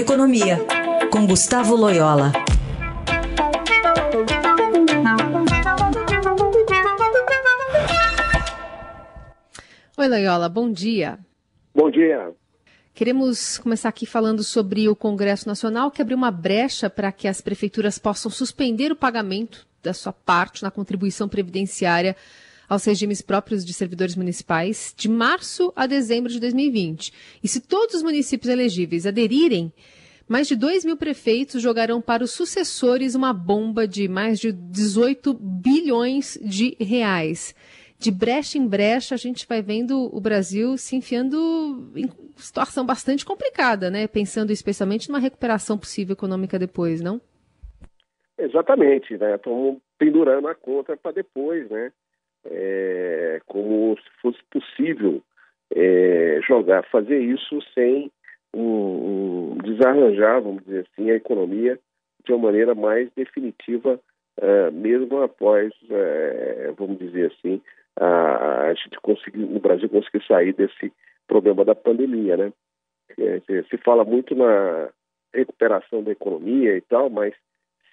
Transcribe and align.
Economia, 0.00 0.58
com 1.12 1.26
Gustavo 1.26 1.76
Loyola. 1.76 2.32
Oi, 9.98 10.08
Loyola, 10.08 10.48
bom 10.48 10.72
dia. 10.72 11.18
Bom 11.74 11.90
dia. 11.90 12.32
Queremos 12.94 13.58
começar 13.58 13.90
aqui 13.90 14.06
falando 14.06 14.42
sobre 14.42 14.88
o 14.88 14.96
Congresso 14.96 15.46
Nacional, 15.46 15.90
que 15.90 16.00
abriu 16.00 16.16
uma 16.16 16.30
brecha 16.30 16.88
para 16.88 17.12
que 17.12 17.28
as 17.28 17.42
prefeituras 17.42 17.98
possam 17.98 18.30
suspender 18.30 18.90
o 18.90 18.96
pagamento 18.96 19.68
da 19.82 19.92
sua 19.92 20.14
parte 20.14 20.62
na 20.62 20.70
contribuição 20.70 21.28
previdenciária 21.28 22.16
aos 22.70 22.84
regimes 22.84 23.20
próprios 23.20 23.64
de 23.64 23.74
servidores 23.74 24.14
municipais 24.14 24.94
de 24.96 25.08
março 25.08 25.72
a 25.74 25.88
dezembro 25.88 26.30
de 26.30 26.38
2020. 26.38 27.12
E 27.42 27.48
se 27.48 27.60
todos 27.60 27.96
os 27.96 28.02
municípios 28.04 28.48
elegíveis 28.48 29.08
aderirem, 29.08 29.72
mais 30.28 30.46
de 30.46 30.54
2 30.54 30.84
mil 30.84 30.96
prefeitos 30.96 31.60
jogarão 31.60 32.00
para 32.00 32.22
os 32.22 32.30
sucessores 32.30 33.16
uma 33.16 33.32
bomba 33.32 33.88
de 33.88 34.06
mais 34.06 34.38
de 34.38 34.52
18 34.52 35.34
bilhões 35.34 36.38
de 36.40 36.76
reais. 36.78 37.56
De 37.98 38.12
brecha 38.12 38.56
em 38.56 38.66
brecha, 38.66 39.16
a 39.16 39.18
gente 39.18 39.46
vai 39.48 39.60
vendo 39.60 40.08
o 40.16 40.20
Brasil 40.20 40.76
se 40.78 40.94
enfiando 40.94 41.90
em 41.96 42.08
situação 42.36 42.86
bastante 42.86 43.26
complicada, 43.26 43.90
né? 43.90 44.06
Pensando 44.06 44.52
especialmente 44.52 45.08
numa 45.08 45.18
recuperação 45.18 45.76
possível 45.76 46.12
econômica 46.12 46.56
depois, 46.56 47.02
não? 47.02 47.20
Exatamente, 48.38 49.18
né? 49.18 49.34
Estamos 49.34 49.78
pendurando 49.98 50.46
a 50.46 50.54
conta 50.54 50.96
para 50.96 51.10
depois, 51.10 51.68
né? 51.68 51.92
É, 52.46 53.40
como 53.46 53.96
se 53.96 54.20
fosse 54.22 54.38
possível 54.50 55.22
é, 55.74 56.40
jogar, 56.46 56.84
fazer 56.90 57.18
isso 57.18 57.60
sem 57.74 58.10
um, 58.54 59.54
um, 59.54 59.58
desarranjar, 59.62 60.40
vamos 60.40 60.64
dizer 60.64 60.86
assim, 60.86 61.10
a 61.10 61.14
economia 61.14 61.78
de 62.24 62.32
uma 62.32 62.46
maneira 62.46 62.74
mais 62.74 63.08
definitiva, 63.16 64.00
uh, 64.38 64.72
mesmo 64.72 65.22
após, 65.22 65.72
uh, 65.84 66.74
vamos 66.76 66.98
dizer 66.98 67.32
assim, 67.32 67.60
a, 67.96 68.68
a 68.68 68.74
gente 68.74 68.98
conseguir, 69.00 69.38
no 69.38 69.60
Brasil 69.60 69.88
conseguir 69.88 70.26
sair 70.26 70.52
desse 70.52 70.92
problema 71.26 71.64
da 71.64 71.74
pandemia, 71.74 72.36
né? 72.36 72.52
É, 73.18 73.40
se 73.68 73.76
fala 73.78 74.04
muito 74.04 74.34
na 74.34 74.88
recuperação 75.34 76.02
da 76.02 76.12
economia 76.12 76.76
e 76.76 76.80
tal, 76.80 77.10
mas 77.10 77.34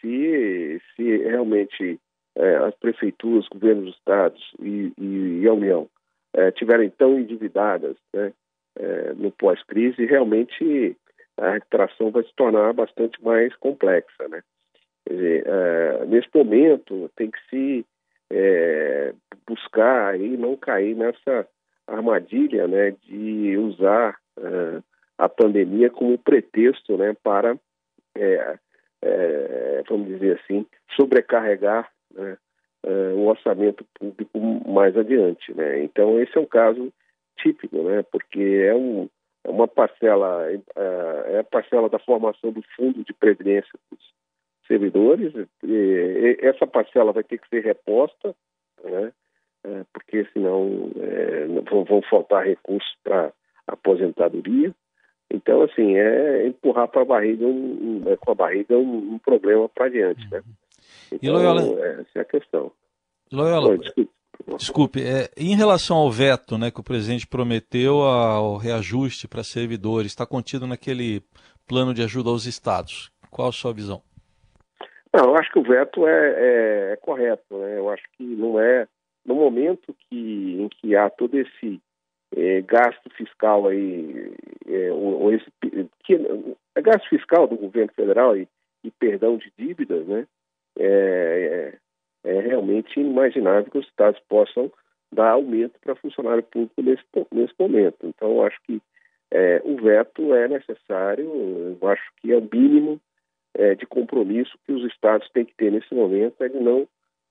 se, 0.00 0.80
se 0.94 1.16
realmente 1.18 1.98
as 2.66 2.74
prefeituras, 2.74 3.48
governos 3.48 3.86
dos 3.86 3.94
estados 3.96 4.52
e, 4.60 4.92
e, 4.98 5.40
e 5.42 5.48
a 5.48 5.52
União 5.52 5.88
é, 6.34 6.50
tiverem 6.50 6.90
tão 6.90 7.18
endividadas 7.18 7.96
né, 8.12 8.32
é, 8.78 9.14
no 9.14 9.30
pós-crise, 9.32 10.04
realmente 10.04 10.94
a 11.38 11.52
recuperação 11.52 12.10
vai 12.10 12.22
se 12.24 12.34
tornar 12.36 12.74
bastante 12.74 13.22
mais 13.24 13.54
complexa. 13.56 14.28
Né? 14.28 14.42
Dizer, 15.08 15.44
nesse 16.08 16.28
momento 16.34 17.10
tem 17.14 17.30
que 17.30 17.38
se 17.48 17.86
buscar 19.46 20.18
e 20.18 20.36
não 20.36 20.56
cair 20.56 20.96
nessa 20.96 21.46
armadilha 21.86 22.66
né, 22.66 22.90
de 23.02 23.56
usar 23.56 24.16
a 25.16 25.28
pandemia 25.28 25.90
como 25.90 26.18
pretexto 26.18 26.96
né, 26.96 27.14
para, 27.22 27.56
vamos 29.88 30.08
dizer 30.08 30.40
assim, 30.40 30.66
sobrecarregar 30.96 31.88
né, 32.16 32.36
o 33.14 33.26
orçamento 33.26 33.84
público 33.98 34.38
mais 34.68 34.96
adiante. 34.96 35.52
Né? 35.54 35.82
Então, 35.82 36.20
esse 36.20 36.36
é 36.36 36.40
um 36.40 36.46
caso 36.46 36.92
típico, 37.38 37.82
né? 37.82 38.02
porque 38.10 38.40
é, 38.40 38.74
um, 38.74 39.08
é 39.44 39.50
uma 39.50 39.68
parcela, 39.68 40.48
uh, 40.50 41.30
é 41.30 41.38
a 41.40 41.44
parcela 41.44 41.88
da 41.88 41.98
formação 41.98 42.52
do 42.52 42.62
fundo 42.74 43.04
de 43.04 43.12
previdência 43.12 43.70
dos 43.90 44.00
servidores, 44.66 45.32
essa 46.40 46.66
parcela 46.66 47.12
vai 47.12 47.22
ter 47.22 47.38
que 47.38 47.48
ser 47.48 47.64
reposta, 47.64 48.34
né? 48.82 49.12
Uh, 49.64 49.86
porque 49.92 50.26
senão 50.32 50.90
vão, 51.88 52.02
faltar 52.02 52.44
recursos 52.44 52.96
para 53.04 53.32
aposentadoria. 53.66 54.74
Então, 55.30 55.62
assim, 55.62 55.96
é 55.96 56.46
empurrar 56.46 56.88
para 56.88 57.02
a 57.02 57.04
barriga, 57.04 57.46
um, 57.46 58.02
um, 58.04 58.16
com 58.16 58.32
a 58.32 58.34
barriga 58.34 58.76
um, 58.76 59.14
um 59.14 59.18
problema 59.18 59.68
para 59.68 59.86
adiante, 59.86 60.28
né? 60.30 60.42
Então, 61.12 61.18
e 61.22 61.28
Loyola, 61.28 61.62
essa 61.62 62.18
é 62.18 62.20
a 62.20 62.24
questão. 62.24 62.72
Loyola, 63.32 63.70
Oi, 63.70 63.78
desculpe, 63.78 64.10
desculpe 64.56 65.02
é, 65.02 65.30
em 65.36 65.56
relação 65.56 65.96
ao 65.96 66.10
veto 66.10 66.56
né, 66.56 66.70
que 66.70 66.80
o 66.80 66.84
presidente 66.84 67.26
prometeu 67.26 68.02
ao 68.02 68.56
reajuste 68.56 69.26
para 69.26 69.42
servidores, 69.42 70.12
está 70.12 70.26
contido 70.26 70.66
naquele 70.66 71.22
plano 71.66 71.92
de 71.92 72.02
ajuda 72.02 72.30
aos 72.30 72.46
estados. 72.46 73.10
Qual 73.30 73.48
a 73.48 73.52
sua 73.52 73.72
visão? 73.72 74.02
Não, 75.12 75.30
eu 75.30 75.36
acho 75.36 75.50
que 75.50 75.58
o 75.58 75.62
veto 75.62 76.06
é, 76.06 76.12
é, 76.12 76.92
é 76.92 76.96
correto. 76.96 77.56
Né? 77.56 77.78
Eu 77.78 77.90
acho 77.90 78.04
que 78.16 78.24
não 78.24 78.60
é 78.60 78.86
no 79.24 79.34
momento 79.34 79.94
que, 80.08 80.60
em 80.60 80.68
que 80.68 80.94
há 80.94 81.10
todo 81.10 81.36
esse 81.38 81.80
é, 82.34 82.60
gasto 82.62 83.10
fiscal 83.16 83.66
aí, 83.66 84.32
é, 84.66 84.92
ou, 84.92 85.22
ou 85.22 85.32
esse, 85.32 85.46
que, 86.04 86.14
é 86.74 86.82
gasto 86.82 87.08
fiscal 87.08 87.46
do 87.46 87.56
governo 87.56 87.92
federal 87.94 88.36
e, 88.36 88.48
e 88.84 88.90
perdão 88.90 89.36
de 89.36 89.52
dívidas, 89.58 90.06
né? 90.06 90.26
É, 90.78 91.72
é, 92.24 92.36
é 92.36 92.40
realmente 92.40 92.98
inimaginável 92.98 93.70
que 93.70 93.78
os 93.78 93.86
estados 93.86 94.20
possam 94.28 94.70
dar 95.12 95.30
aumento 95.30 95.78
para 95.80 95.94
funcionário 95.96 96.42
público 96.42 96.82
nesse, 96.82 97.04
nesse 97.32 97.54
momento. 97.58 97.98
Então, 98.04 98.42
acho 98.42 98.58
que 98.64 98.80
é, 99.30 99.60
o 99.64 99.76
veto 99.76 100.34
é 100.34 100.48
necessário, 100.48 101.26
eu 101.80 101.88
acho 101.88 102.02
que 102.18 102.32
é 102.32 102.36
o 102.36 102.48
mínimo 102.52 103.00
é, 103.54 103.74
de 103.74 103.86
compromisso 103.86 104.58
que 104.64 104.72
os 104.72 104.84
estados 104.84 105.28
têm 105.30 105.44
que 105.44 105.54
ter 105.54 105.72
nesse 105.72 105.94
momento, 105.94 106.42
é 106.42 106.48
de 106.48 106.58
não 106.58 106.86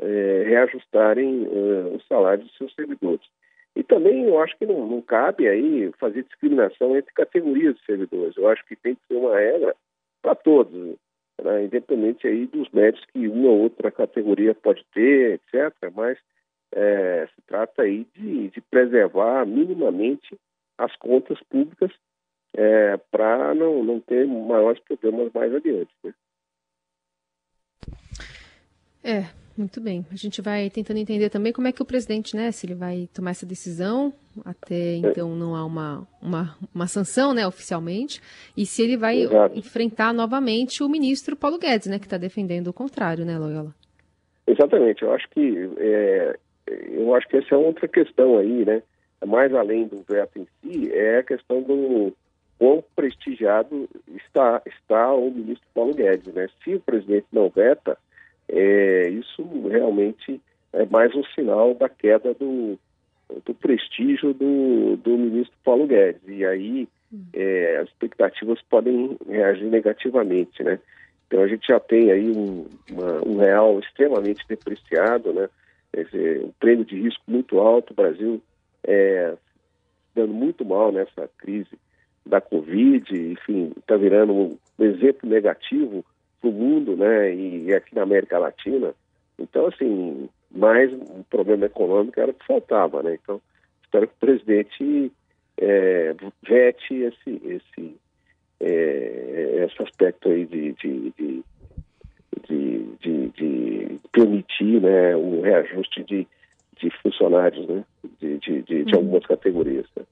é, 0.00 0.44
reajustarem 0.46 1.44
é, 1.44 1.96
os 1.96 2.06
salários 2.06 2.46
dos 2.46 2.56
seus 2.56 2.74
servidores. 2.74 3.26
E 3.74 3.82
também 3.82 4.24
eu 4.24 4.40
acho 4.40 4.56
que 4.56 4.64
não, 4.64 4.86
não, 4.86 5.02
cabe 5.02 5.46
aí 5.46 5.92
fazer 5.98 6.22
discriminação 6.22 6.96
entre 6.96 7.12
categorias 7.12 7.76
de 7.76 7.84
servidores. 7.84 8.36
Eu 8.36 8.48
acho 8.48 8.64
que 8.64 8.74
tem 8.74 8.94
que 8.94 9.06
ser 9.06 9.14
uma 9.14 9.36
regra 9.36 9.76
para 10.22 10.34
todos 10.34 10.96
né, 11.42 11.64
independente 11.64 12.26
aí 12.26 12.46
dos 12.46 12.68
méritos 12.70 13.04
que 13.06 13.28
uma 13.28 13.48
ou 13.48 13.60
outra 13.60 13.90
categoria 13.90 14.54
pode 14.54 14.84
ter, 14.92 15.34
etc. 15.34 15.74
Mas 15.94 16.18
é, 16.72 17.26
se 17.34 17.42
trata 17.46 17.82
aí 17.82 18.06
de, 18.14 18.50
de, 18.50 18.60
preservar 18.60 19.46
minimamente 19.46 20.38
as 20.78 20.94
contas 20.96 21.38
públicas 21.44 21.90
é, 22.54 22.96
para 23.10 23.54
não, 23.54 23.82
não 23.82 24.00
ter 24.00 24.26
maiores 24.26 24.82
problemas 24.82 25.32
mais 25.32 25.54
adiante. 25.54 25.94
Né? 26.02 26.14
É, 29.04 29.45
muito 29.56 29.80
bem. 29.80 30.04
A 30.10 30.16
gente 30.16 30.40
vai 30.42 30.70
tentando 30.70 30.98
entender 30.98 31.30
também 31.30 31.52
como 31.52 31.68
é 31.68 31.72
que 31.72 31.82
o 31.82 31.84
presidente, 31.84 32.36
né, 32.36 32.50
se 32.52 32.66
ele 32.66 32.74
vai 32.74 33.08
tomar 33.12 33.30
essa 33.30 33.46
decisão, 33.46 34.12
até 34.44 34.96
então 34.96 35.34
não 35.34 35.54
há 35.54 35.64
uma, 35.64 36.06
uma, 36.20 36.56
uma 36.74 36.86
sanção, 36.86 37.32
né, 37.34 37.46
oficialmente, 37.46 38.20
e 38.56 38.66
se 38.66 38.82
ele 38.82 38.96
vai 38.96 39.20
Exato. 39.20 39.58
enfrentar 39.58 40.12
novamente 40.12 40.82
o 40.82 40.88
ministro 40.88 41.36
Paulo 41.36 41.58
Guedes, 41.58 41.86
né, 41.88 41.98
que 41.98 42.06
está 42.06 42.18
defendendo 42.18 42.68
o 42.68 42.72
contrário, 42.72 43.24
né, 43.24 43.38
Loyola? 43.38 43.74
Exatamente. 44.46 45.02
Eu 45.02 45.12
acho 45.12 45.28
que 45.30 45.70
é, 45.78 46.36
eu 46.66 47.14
acho 47.14 47.28
que 47.28 47.36
essa 47.36 47.54
é 47.54 47.58
outra 47.58 47.88
questão 47.88 48.38
aí, 48.38 48.64
né, 48.64 48.82
mais 49.24 49.54
além 49.54 49.86
do 49.86 50.04
veto 50.08 50.38
em 50.38 50.46
si, 50.60 50.92
é 50.92 51.18
a 51.18 51.22
questão 51.22 51.62
do 51.62 52.12
quão 52.58 52.82
prestigiado 52.94 53.88
está 54.08 54.62
está 54.66 55.12
o 55.14 55.30
ministro 55.30 55.66
Paulo 55.74 55.94
Guedes, 55.94 56.32
né? 56.32 56.48
Se 56.62 56.74
o 56.74 56.80
presidente 56.80 57.26
não 57.32 57.48
veta 57.48 57.98
é, 58.48 59.08
isso 59.08 59.42
realmente 59.68 60.40
é 60.72 60.84
mais 60.86 61.14
um 61.14 61.24
sinal 61.34 61.74
da 61.74 61.88
queda 61.88 62.34
do, 62.34 62.78
do 63.44 63.54
prestígio 63.54 64.32
do, 64.34 64.96
do 64.96 65.16
ministro 65.16 65.56
Paulo 65.64 65.86
Guedes. 65.86 66.22
E 66.26 66.44
aí 66.44 66.88
é, 67.32 67.78
as 67.78 67.88
expectativas 67.88 68.60
podem 68.68 69.16
reagir 69.28 69.66
negativamente, 69.66 70.62
né? 70.62 70.78
Então 71.26 71.42
a 71.42 71.48
gente 71.48 71.66
já 71.66 71.80
tem 71.80 72.10
aí 72.10 72.30
um, 72.30 72.66
uma, 72.90 73.26
um 73.26 73.36
real 73.38 73.78
extremamente 73.80 74.46
depreciado, 74.48 75.32
né? 75.32 75.48
Quer 75.92 76.04
dizer, 76.04 76.44
um 76.44 76.52
prêmio 76.60 76.84
de 76.84 77.00
risco 77.00 77.22
muito 77.26 77.58
alto, 77.58 77.92
o 77.92 77.96
Brasil 77.96 78.40
é, 78.84 79.34
dando 80.14 80.32
muito 80.32 80.64
mal 80.64 80.92
nessa 80.92 81.28
crise 81.38 81.78
da 82.24 82.40
Covid, 82.40 83.12
enfim, 83.12 83.72
está 83.78 83.96
virando 83.96 84.32
um 84.32 84.58
exemplo 84.78 85.28
negativo 85.28 86.04
para 86.40 86.50
o 86.50 86.52
mundo, 86.52 86.96
né, 86.96 87.34
e 87.34 87.72
aqui 87.74 87.94
na 87.94 88.02
América 88.02 88.38
Latina. 88.38 88.94
Então, 89.38 89.66
assim, 89.66 90.28
mais 90.50 90.92
um 90.92 91.22
problema 91.28 91.66
econômico 91.66 92.18
era 92.18 92.30
o 92.30 92.34
que 92.34 92.46
faltava, 92.46 93.02
né? 93.02 93.18
Então, 93.22 93.40
espero 93.82 94.08
que 94.08 94.14
o 94.14 94.20
presidente 94.20 95.12
é, 95.58 96.14
vete 96.42 96.94
esse, 96.94 97.42
esse, 97.44 97.96
é, 98.60 99.66
esse 99.68 99.82
aspecto 99.82 100.28
aí 100.28 100.46
de, 100.46 100.72
de, 100.72 101.12
de, 101.18 101.44
de, 103.00 103.28
de, 103.28 104.00
permitir 104.12 104.80
né, 104.80 105.16
o 105.16 105.42
reajuste 105.42 106.02
de, 106.04 106.26
de 106.80 106.90
funcionários, 107.02 107.66
né? 107.68 107.84
De, 108.20 108.38
de, 108.38 108.62
de, 108.62 108.84
de 108.84 108.94
uhum. 108.94 109.00
algumas 109.00 109.26
categorias. 109.26 109.86
Né? 109.96 110.04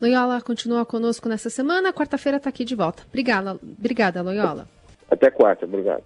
Loyola 0.00 0.40
continua 0.42 0.84
conosco 0.84 1.28
nessa 1.28 1.48
semana. 1.48 1.92
Quarta-feira 1.92 2.36
está 2.38 2.50
aqui 2.50 2.64
de 2.64 2.74
volta. 2.74 3.04
Obrigada, 3.08 3.58
obrigada, 3.62 4.22
Loyola. 4.22 4.68
Até 5.14 5.30
quarta, 5.30 5.64
obrigado. 5.64 6.04